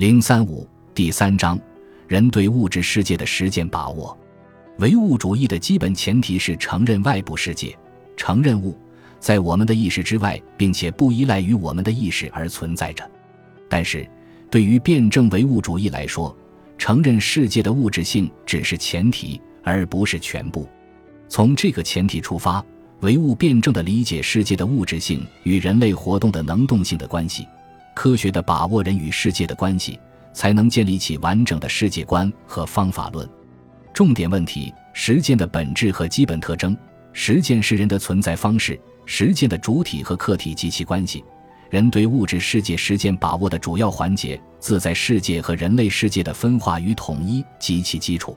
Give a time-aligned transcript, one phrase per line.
[0.00, 1.60] 零三五第三章，
[2.08, 4.18] 人对物质世界的实践把握。
[4.78, 7.76] 唯物主义的基本前提是承认外部世界，
[8.16, 8.74] 承认物
[9.18, 13.06] 在我们的意识之外，并且不依赖于我们的意识而存在着。
[13.68, 14.08] 但是，
[14.50, 16.34] 对于辩证唯物主义来说，
[16.78, 20.66] 承认世界的物质性只是前提，而不是全部。
[21.28, 22.64] 从这个前提出发，
[23.00, 27.46] 唯物辩证的理解世界的物质性与人类活动的能动性的关系，
[28.00, 30.00] 科学的把握人与世界的关系，
[30.32, 33.28] 才能建立起完整的世界观和方法论。
[33.92, 36.74] 重点问题：实践的本质和基本特征。
[37.12, 41.22] 实践是人的存在方式，实践的主体和客体及其关系。
[41.68, 48.34] 人对物质世界实践把握的主要环节，自在世界和人类世界的分化与统一及其基础。